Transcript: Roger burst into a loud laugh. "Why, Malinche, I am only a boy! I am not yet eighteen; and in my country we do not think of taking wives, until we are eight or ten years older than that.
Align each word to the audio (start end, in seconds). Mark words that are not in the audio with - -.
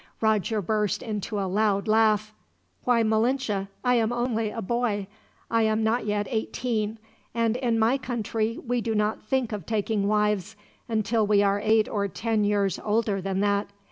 Roger 0.19 0.63
burst 0.63 1.03
into 1.03 1.39
a 1.39 1.45
loud 1.45 1.87
laugh. 1.87 2.33
"Why, 2.85 3.03
Malinche, 3.03 3.67
I 3.83 3.93
am 3.93 4.11
only 4.11 4.49
a 4.49 4.59
boy! 4.59 5.05
I 5.51 5.61
am 5.61 5.83
not 5.83 6.07
yet 6.07 6.25
eighteen; 6.31 6.97
and 7.35 7.55
in 7.55 7.77
my 7.77 7.99
country 7.99 8.57
we 8.57 8.81
do 8.81 8.95
not 8.95 9.21
think 9.21 9.51
of 9.51 9.67
taking 9.67 10.07
wives, 10.07 10.55
until 10.89 11.27
we 11.27 11.43
are 11.43 11.61
eight 11.63 11.87
or 11.87 12.07
ten 12.07 12.43
years 12.43 12.79
older 12.83 13.21
than 13.21 13.41
that. 13.41 13.67